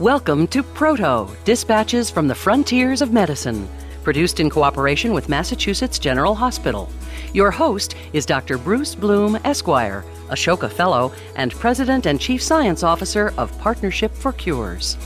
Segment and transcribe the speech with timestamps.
[0.00, 3.68] Welcome to Proto Dispatches from the Frontiers of Medicine,
[4.02, 6.90] produced in cooperation with Massachusetts General Hospital.
[7.32, 8.58] Your host is Dr.
[8.58, 14.96] Bruce Bloom, Esquire, Ashoka Fellow, and President and Chief Science Officer of Partnership for Cures.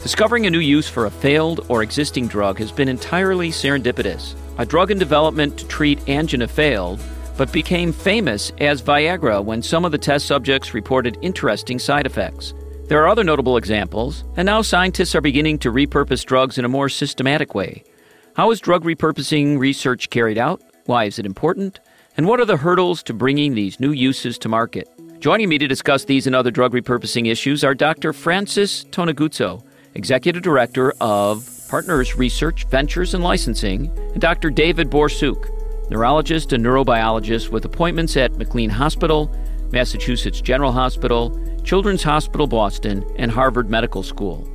[0.00, 4.34] Discovering a new use for a failed or existing drug has been entirely serendipitous.
[4.58, 7.00] A drug in development to treat angina failed,
[7.36, 12.54] but became famous as Viagra when some of the test subjects reported interesting side effects.
[12.88, 16.68] There are other notable examples, and now scientists are beginning to repurpose drugs in a
[16.68, 17.84] more systematic way.
[18.34, 20.60] How is drug repurposing research carried out?
[20.86, 21.80] Why is it important?
[22.16, 24.88] And what are the hurdles to bringing these new uses to market?
[25.20, 28.12] Joining me to discuss these and other drug repurposing issues are Dr.
[28.12, 29.62] Frances Toneguzzo,
[29.94, 34.50] Executive Director of Partners Research, Ventures, and Licensing, and Dr.
[34.50, 35.48] David Borsook,
[35.88, 39.34] neurologist and neurobiologist with appointments at McLean Hospital,
[39.72, 44.46] Massachusetts General Hospital, Children's Hospital Boston, and Harvard Medical School.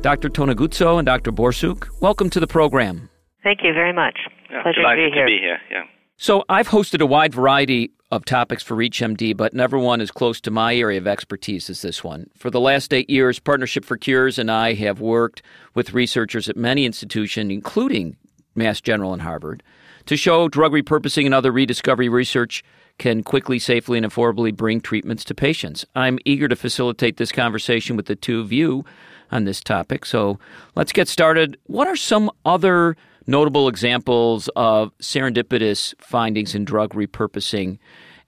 [0.00, 0.28] Dr.
[0.28, 1.32] Toneguzzo and Dr.
[1.32, 3.10] Borsook, welcome to the program.
[3.42, 4.18] Thank you very much.
[4.50, 5.24] Yeah, Pleasure to be here.
[5.24, 5.58] To be here.
[5.70, 5.82] Yeah.
[6.16, 10.40] So, I've hosted a wide variety of topics for ReachMD, but never one as close
[10.42, 12.28] to my area of expertise as this one.
[12.36, 15.42] For the last eight years, Partnership for Cures and I have worked
[15.74, 18.16] with researchers at many institutions, including
[18.54, 19.62] Mass General and Harvard,
[20.06, 22.62] to show drug repurposing and other rediscovery research
[23.00, 25.84] can quickly, safely, and affordably bring treatments to patients.
[25.96, 28.84] I'm eager to facilitate this conversation with the two of you
[29.32, 30.04] on this topic.
[30.04, 30.38] So
[30.76, 31.56] let's get started.
[31.64, 37.78] What are some other notable examples of serendipitous findings in drug repurposing?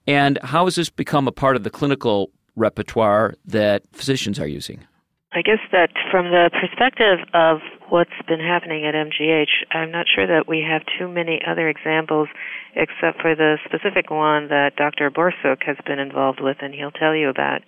[0.07, 4.85] And how has this become a part of the clinical repertoire that physicians are using?
[5.35, 7.57] I guess that from the perspective of
[7.89, 12.29] what's been happening at MGH, I'm not sure that we have too many other examples
[12.75, 15.09] except for the specific one that Dr.
[15.09, 17.61] Borsook has been involved with and he'll tell you about.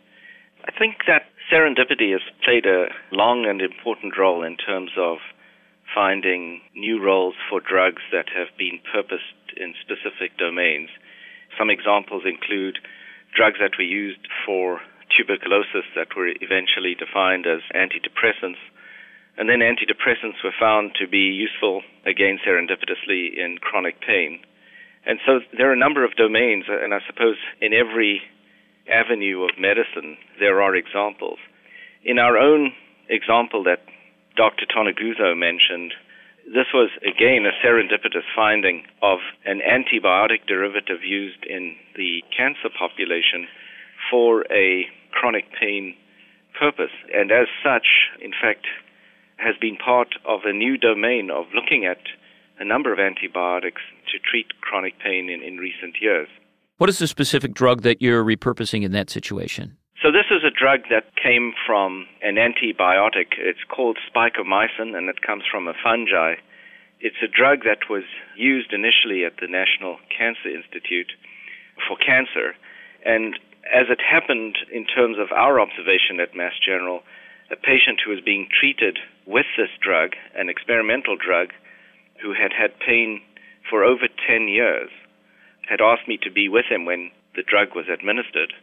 [0.65, 5.17] I think that serendipity has played a long and important role in terms of
[5.93, 10.89] finding new roles for drugs that have been purposed in specific domains.
[11.57, 12.77] Some examples include
[13.35, 14.81] drugs that were used for
[15.15, 18.59] tuberculosis that were eventually defined as antidepressants.
[19.37, 24.39] And then antidepressants were found to be useful, again serendipitously, in chronic pain.
[25.05, 28.21] And so there are a number of domains, and I suppose in every
[28.91, 31.37] avenue of medicine there are examples.
[32.03, 32.71] In our own
[33.09, 33.81] example that
[34.35, 34.65] Dr.
[34.65, 35.93] Toneguzzo mentioned,
[36.45, 43.47] this was again a serendipitous finding of an antibiotic derivative used in the cancer population
[44.11, 45.95] for a chronic pain
[46.59, 46.91] purpose.
[47.13, 47.87] And as such,
[48.21, 48.67] in fact,
[49.37, 51.99] has been part of a new domain of looking at
[52.59, 53.81] a number of antibiotics
[54.11, 56.27] to treat chronic pain in, in recent years.
[56.77, 59.77] What is the specific drug that you're repurposing in that situation?
[60.01, 63.39] So this is a drug that came from an antibiotic.
[63.39, 66.35] It's called spicamycin, and it comes from a fungi.
[66.99, 68.03] It's a drug that was
[68.35, 71.11] used initially at the National Cancer Institute
[71.87, 72.55] for cancer.
[73.05, 73.39] And
[73.71, 77.01] as it happened in terms of our observation at Mass General,
[77.51, 81.49] a patient who was being treated with this drug, an experimental drug,
[82.21, 83.21] who had had pain
[83.69, 84.89] for over 10 years,
[85.67, 88.53] had asked me to be with him when the drug was administered.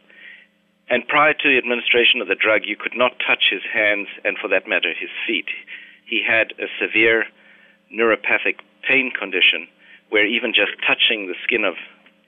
[0.89, 4.37] And prior to the administration of the drug, you could not touch his hands and,
[4.37, 5.47] for that matter, his feet.
[6.05, 7.25] He had a severe
[7.91, 9.67] neuropathic pain condition
[10.09, 11.75] where even just touching the skin of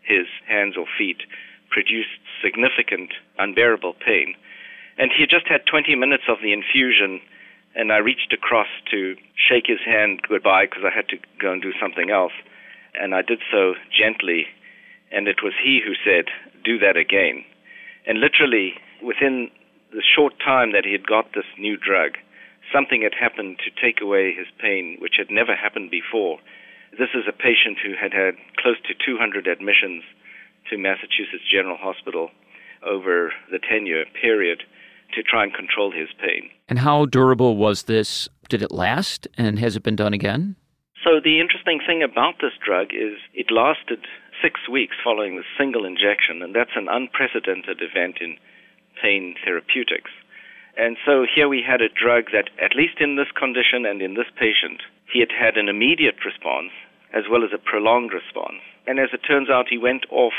[0.03, 1.21] his hands or feet
[1.75, 4.33] produced significant, unbearable pain.
[4.97, 7.19] And he had just had 20 minutes of the infusion,
[7.75, 11.61] and I reached across to shake his hand goodbye because I had to go and
[11.61, 12.31] do something else.
[12.95, 14.47] And I did so gently,
[15.11, 16.31] and it was he who said,
[16.63, 17.43] Do that again.
[18.07, 19.51] And literally, within
[19.91, 22.15] the short time that he had got this new drug,
[22.71, 26.39] something had happened to take away his pain, which had never happened before.
[26.97, 30.07] This is a patient who had had close to 200 admissions
[30.69, 32.29] to Massachusetts General Hospital
[32.85, 34.63] over the 10 year period
[35.13, 36.49] to try and control his pain.
[36.67, 38.27] And how durable was this?
[38.49, 39.27] Did it last?
[39.37, 40.55] And has it been done again?
[41.03, 44.05] So, the interesting thing about this drug is it lasted
[44.41, 48.37] six weeks following the single injection, and that's an unprecedented event in
[49.01, 50.11] pain therapeutics.
[50.77, 54.15] And so here we had a drug that, at least in this condition and in
[54.15, 56.71] this patient, he had had an immediate response
[57.13, 58.59] as well as a prolonged response.
[58.87, 60.33] And as it turns out, he went off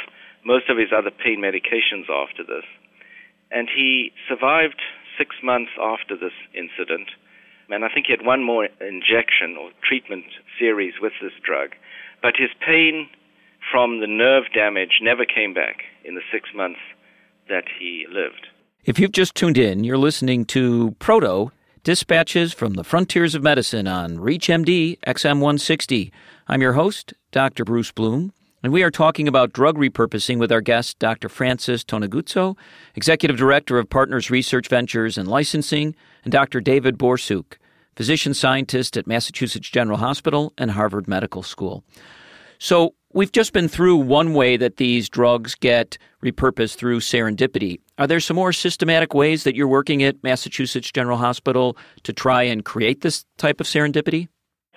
[0.44, 2.64] most of his other pain medications after this.
[3.50, 4.80] And he survived
[5.18, 7.10] six months after this incident.
[7.68, 10.26] And I think he had one more injection or treatment
[10.58, 11.70] series with this drug.
[12.22, 13.08] But his pain
[13.70, 16.80] from the nerve damage never came back in the six months
[17.48, 18.46] that he lived.
[18.84, 21.50] If you've just tuned in, you're listening to Proto
[21.82, 26.10] Dispatches from the Frontiers of Medicine on ReachMD XM160.
[26.48, 27.64] I'm your host, Dr.
[27.64, 28.32] Bruce Bloom,
[28.66, 31.28] and we are talking about drug repurposing with our guest, Dr.
[31.28, 32.58] Frances Toneguzzo,
[32.96, 36.60] Executive Director of Partners Research Ventures and Licensing, and Dr.
[36.60, 37.58] David Borsook,
[37.94, 41.84] Physician Scientist at Massachusetts General Hospital and Harvard Medical School.
[42.58, 47.78] So, we've just been through one way that these drugs get repurposed through serendipity.
[47.98, 52.42] Are there some more systematic ways that you're working at Massachusetts General Hospital to try
[52.42, 54.26] and create this type of serendipity?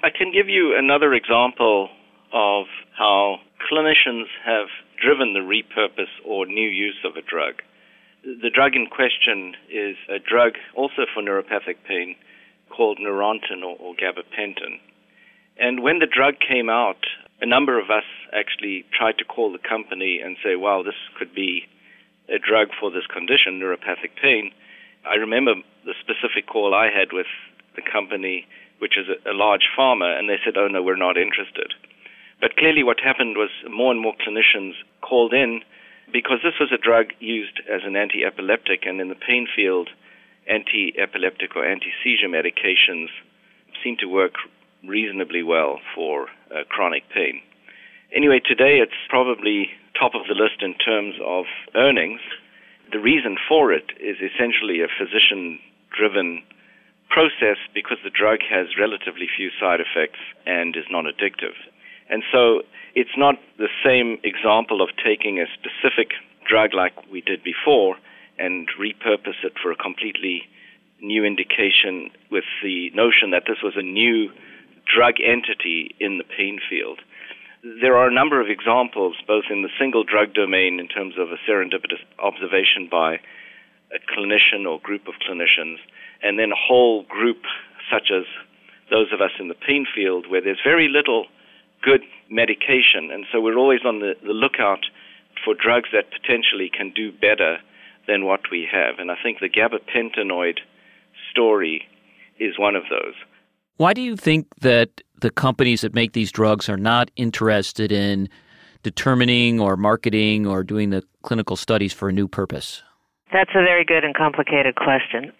[0.03, 1.89] I can give you another example
[2.31, 2.65] of
[2.99, 3.39] how
[3.71, 4.67] clinicians have
[5.01, 7.63] driven the repurpose or new use of a drug.
[8.23, 12.17] The drug in question is a drug also for neuropathic pain
[12.69, 14.83] called Neurontin or, or gabapentin.
[15.57, 17.05] And when the drug came out,
[17.39, 18.03] a number of us
[18.33, 21.63] actually tried to call the company and say, wow, this could be
[22.27, 24.51] a drug for this condition, neuropathic pain.
[25.09, 25.53] I remember
[25.85, 27.31] the specific call I had with
[27.77, 28.45] the company,
[28.79, 31.73] which is a, a large pharma, and they said, oh, no, we're not interested.
[32.41, 35.61] But clearly, what happened was more and more clinicians called in
[36.11, 39.89] because this was a drug used as an anti epileptic, and in the pain field,
[40.47, 43.07] anti epileptic or anti seizure medications
[43.83, 44.33] seem to work
[44.85, 47.41] reasonably well for uh, chronic pain.
[48.15, 49.69] Anyway, today it's probably
[49.99, 51.45] top of the list in terms of
[51.75, 52.21] earnings.
[52.91, 55.59] The reason for it is essentially a physician
[55.95, 56.41] driven
[57.09, 61.57] process because the drug has relatively few side effects and is non addictive.
[62.09, 62.61] And so
[62.95, 66.11] it's not the same example of taking a specific
[66.47, 67.97] drug like we did before
[68.37, 70.43] and repurpose it for a completely
[71.01, 74.31] new indication with the notion that this was a new
[74.85, 76.99] drug entity in the pain field.
[77.81, 81.29] There are a number of examples, both in the single drug domain in terms of
[81.31, 83.19] a serendipitous observation by
[83.91, 85.77] a clinician or group of clinicians,
[86.23, 87.43] and then a whole group,
[87.91, 88.23] such as
[88.89, 91.25] those of us in the pain field, where there's very little
[91.81, 93.09] good medication.
[93.11, 94.85] And so we're always on the, the lookout
[95.43, 97.57] for drugs that potentially can do better
[98.07, 98.99] than what we have.
[98.99, 100.59] And I think the gabapentinoid
[101.31, 101.87] story
[102.39, 103.13] is one of those.
[103.77, 104.89] Why do you think that
[105.21, 108.29] the companies that make these drugs are not interested in
[108.83, 112.81] determining or marketing or doing the clinical studies for a new purpose?
[113.31, 115.31] That's a very good and complicated question.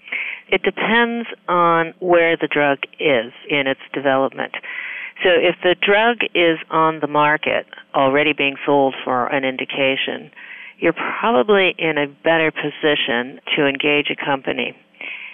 [0.50, 4.54] It depends on where the drug is in its development.
[5.24, 10.32] So if the drug is on the market, already being sold for an indication,
[10.78, 14.76] you're probably in a better position to engage a company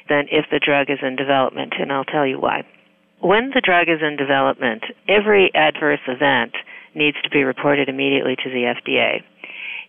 [0.10, 2.64] than if the drug is in development, and I'll tell you why.
[3.20, 6.54] When the drug is in development, every adverse event
[6.96, 9.24] needs to be reported immediately to the FDA.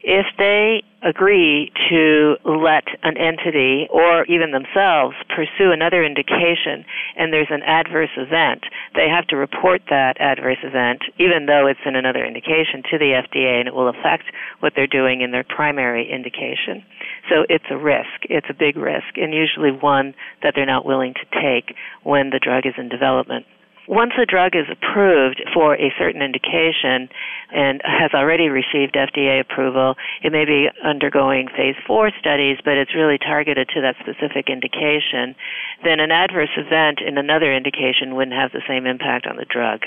[0.03, 6.85] If they agree to let an entity or even themselves pursue another indication
[7.17, 8.65] and there's an adverse event,
[8.95, 13.23] they have to report that adverse event, even though it's in another indication, to the
[13.23, 14.25] FDA and it will affect
[14.61, 16.85] what they're doing in their primary indication.
[17.29, 18.27] So it's a risk.
[18.29, 22.39] It's a big risk, and usually one that they're not willing to take when the
[22.39, 23.47] drug is in development.
[23.89, 27.09] Once a drug is approved for a certain indication
[27.53, 32.95] and has already received FDA approval, it may be undergoing phase four studies, but it's
[32.95, 35.37] really targeted to that specific indication,
[35.85, 39.83] then an adverse event in another indication wouldn't have the same impact on the drug.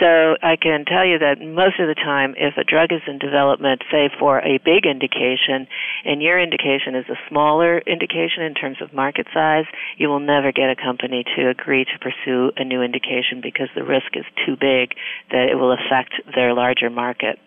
[0.00, 3.18] So I can tell you that most of the time, if a drug is in
[3.18, 5.68] development, say for a big indication,
[6.04, 9.66] and your indication is a smaller indication in terms of market size,
[9.98, 13.84] you will never get a company to agree to pursue a new indication because the
[13.84, 14.96] risk is too big
[15.30, 17.38] that it will affect their larger market.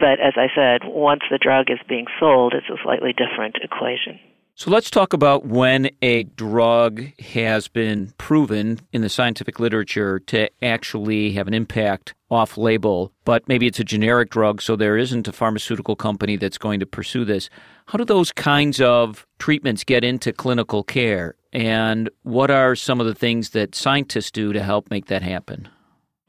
[0.00, 4.18] But as I said, once the drug is being sold, it's a slightly different equation.
[4.56, 10.48] So let's talk about when a drug has been proven in the scientific literature to
[10.62, 15.26] actually have an impact off label, but maybe it's a generic drug, so there isn't
[15.26, 17.50] a pharmaceutical company that's going to pursue this.
[17.86, 21.34] How do those kinds of treatments get into clinical care?
[21.52, 25.68] And what are some of the things that scientists do to help make that happen?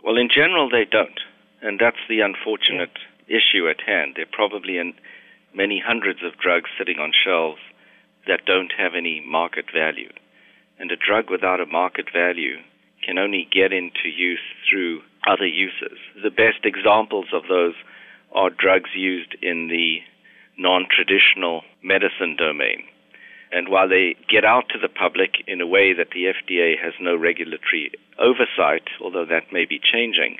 [0.03, 1.19] Well, in general, they don't.
[1.61, 4.13] And that's the unfortunate issue at hand.
[4.15, 4.93] There are probably in
[5.53, 7.61] many hundreds of drugs sitting on shelves
[8.27, 10.11] that don't have any market value.
[10.79, 12.57] And a drug without a market value
[13.05, 14.39] can only get into use
[14.69, 15.97] through other uses.
[16.21, 17.75] The best examples of those
[18.33, 19.99] are drugs used in the
[20.57, 22.83] non traditional medicine domain.
[23.51, 26.93] And while they get out to the public in a way that the FDA has
[26.99, 30.37] no regulatory oversight, although that may be changing,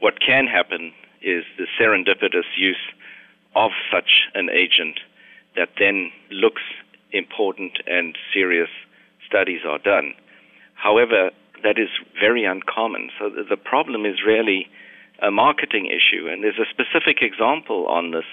[0.00, 2.92] what can happen is the serendipitous use
[3.54, 5.00] of such an agent
[5.56, 6.62] that then looks
[7.16, 8.68] important and serious
[9.26, 10.14] studies are done.
[10.74, 11.30] However,
[11.62, 11.88] that is
[12.20, 13.10] very uncommon.
[13.18, 14.68] So the problem is really
[15.22, 16.28] a marketing issue.
[16.28, 18.28] And there's a specific example on this,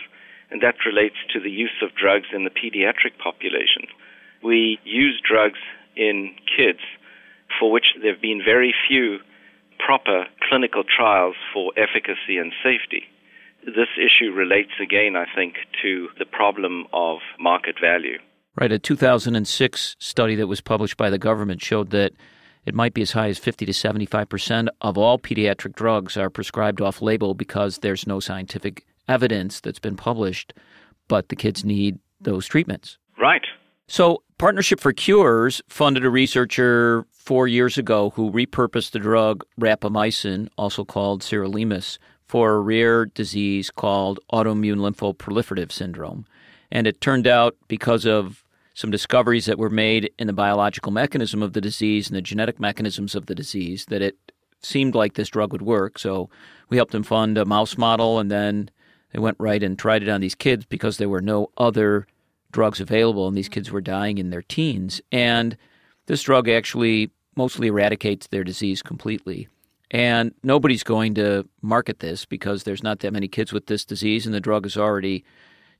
[0.52, 3.88] and that relates to the use of drugs in the pediatric population.
[4.44, 5.60] We use drugs
[5.96, 6.80] in kids
[7.60, 9.20] for which there have been very few
[9.80, 13.04] proper clinical trials for efficacy and safety.
[13.66, 18.20] This issue relates again, I think, to the problem of market value.
[18.56, 18.72] Right.
[18.72, 22.14] A 2006 study that was published by the government showed that
[22.66, 26.30] it might be as high as 50 to 75 percent of all pediatric drugs are
[26.30, 30.54] prescribed off label because there's no scientific evidence that's been published,
[31.08, 32.98] but the kids need those treatments.
[33.20, 33.44] Right.
[33.88, 40.50] So, Partnership for Cures funded a researcher four years ago who repurposed the drug rapamycin,
[40.58, 46.26] also called sirolimus, for a rare disease called autoimmune lymphoproliferative syndrome.
[46.72, 48.43] And it turned out because of
[48.74, 52.60] some discoveries that were made in the biological mechanism of the disease and the genetic
[52.60, 54.18] mechanisms of the disease that it
[54.62, 56.00] seemed like this drug would work.
[56.00, 56.30] So
[56.70, 58.70] we helped them fund a mouse model, and then
[59.12, 62.08] they went right and tried it on these kids because there were no other
[62.52, 65.02] drugs available, and these kids were dying in their teens.
[65.12, 65.58] And
[66.06, 69.48] this drug actually mostly eradicates their disease completely.
[69.92, 74.26] And nobody's going to market this because there's not that many kids with this disease,
[74.26, 75.24] and the drug is already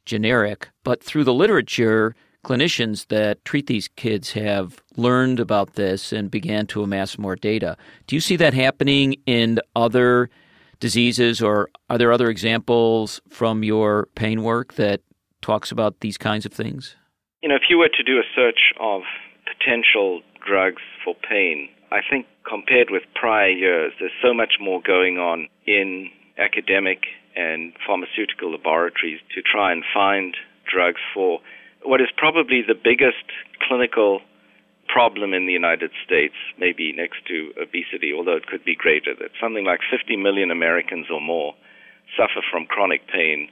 [0.06, 0.70] generic.
[0.84, 6.68] But through the literature, clinicians that treat these kids have learned about this and began
[6.68, 7.78] to amass more data.
[8.08, 10.30] Do you see that happening in other
[10.80, 15.02] diseases, or are there other examples from your pain work that
[15.42, 16.96] talks about these kinds of things?
[17.42, 19.02] You know, if you were to do a search of
[19.46, 25.18] potential drugs for pain, I think compared with prior years, there's so much more going
[25.18, 27.04] on in academic
[27.36, 30.36] and pharmaceutical laboratories to try and find
[30.70, 31.40] drugs for
[31.86, 33.24] what is probably the biggest
[33.68, 34.22] clinical
[34.88, 39.32] problem in the United States, maybe next to obesity, although it could be greater, that
[39.42, 41.56] something like 50 million Americans or more
[42.16, 43.50] suffer from chronic pain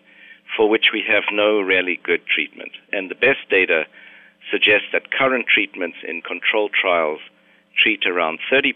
[0.55, 2.71] for which we have no really good treatment.
[2.91, 3.85] And the best data
[4.51, 7.19] suggests that current treatments in controlled trials
[7.81, 8.75] treat around 30%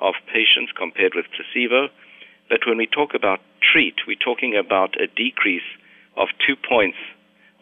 [0.00, 1.88] of patients compared with placebo.
[2.48, 5.68] But when we talk about treat, we're talking about a decrease
[6.16, 6.96] of two points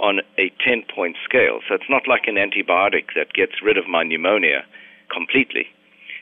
[0.03, 1.61] on a 10 point scale.
[1.67, 4.65] So it's not like an antibiotic that gets rid of my pneumonia
[5.11, 5.67] completely.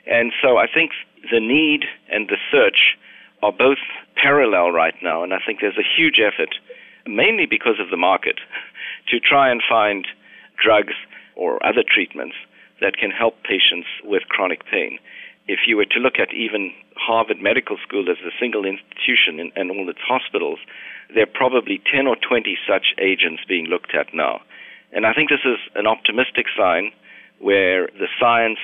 [0.06, 0.92] And so I think
[1.32, 2.96] the need and the search
[3.42, 3.78] are both
[4.16, 6.56] parallel right now, and I think there's a huge effort,
[7.06, 8.36] mainly because of the market,
[9.08, 10.06] to try and find
[10.62, 10.94] drugs
[11.36, 12.36] or other treatments
[12.80, 14.98] that can help patients with chronic pain.
[15.48, 19.70] If you were to look at even Harvard Medical School as a single institution and
[19.70, 20.58] all its hospitals,
[21.14, 24.40] there are probably 10 or 20 such agents being looked at now.
[24.92, 26.92] And I think this is an optimistic sign
[27.38, 28.58] where the science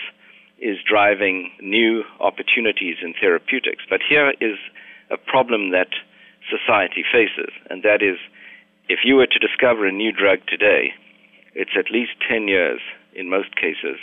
[0.59, 3.85] is driving new opportunities in therapeutics.
[3.89, 4.59] But here is
[5.11, 5.91] a problem that
[6.51, 8.17] society faces, and that is
[8.89, 10.95] if you were to discover a new drug today,
[11.55, 12.81] it's at least 10 years
[13.15, 13.99] in most cases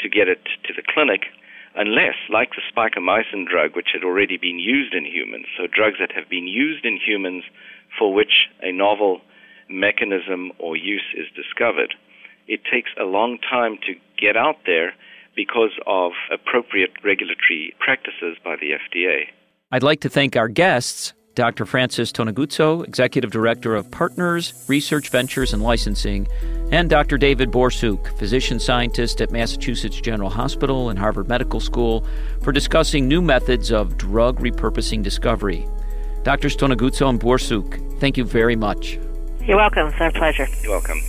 [0.00, 1.26] to get it to the clinic
[1.78, 6.12] unless, like the spicamycin drug, which had already been used in humans, so drugs that
[6.12, 7.44] have been used in humans
[7.98, 9.20] for which a novel
[9.70, 11.94] mechanism or use is discovered,
[12.48, 14.92] it takes a long time to get out there
[15.36, 19.28] because of appropriate regulatory practices by the FDA.
[19.70, 21.66] I'd like to thank our guests, Dr.
[21.66, 26.26] Frances Toneguzzo, Executive Director of Partners, Research Ventures, and Licensing,
[26.72, 27.16] and Dr.
[27.16, 32.04] David Borsook, physician scientist at Massachusetts General Hospital and Harvard Medical School,
[32.42, 35.64] for discussing new methods of drug repurposing discovery.
[36.24, 36.56] Drs.
[36.56, 38.98] Toneguzzo and Borsook, thank you very much.
[39.42, 39.86] You're welcome.
[39.86, 40.48] It's our pleasure.
[40.64, 41.00] You're welcome.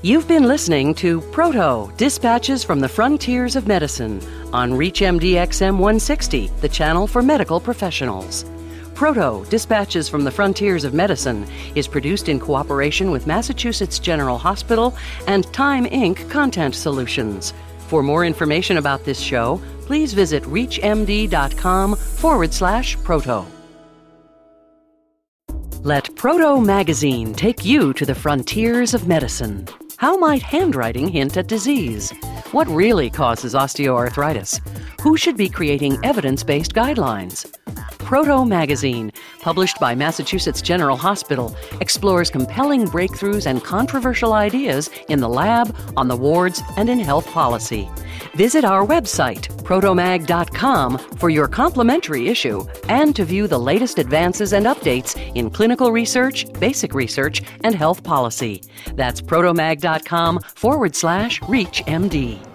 [0.00, 4.22] You've been listening to Proto Dispatches from the Frontiers of Medicine
[4.54, 8.46] on ReachMD XM 160, the channel for medical professionals.
[9.00, 14.94] Proto Dispatches from the Frontiers of Medicine is produced in cooperation with Massachusetts General Hospital
[15.26, 16.28] and Time Inc.
[16.28, 17.54] Content Solutions.
[17.88, 23.46] For more information about this show, please visit reachmd.com forward slash proto.
[25.80, 29.66] Let Proto Magazine take you to the frontiers of medicine.
[29.96, 32.12] How might handwriting hint at disease?
[32.52, 34.60] What really causes osteoarthritis?
[35.00, 37.50] Who should be creating evidence based guidelines?
[38.10, 45.28] Proto Magazine, published by Massachusetts General Hospital, explores compelling breakthroughs and controversial ideas in the
[45.28, 47.88] lab, on the wards, and in health policy.
[48.34, 54.66] Visit our website, protomag.com, for your complimentary issue and to view the latest advances and
[54.66, 58.64] updates in clinical research, basic research, and health policy.
[58.96, 62.49] That's protomag.com forward slash ReachMD.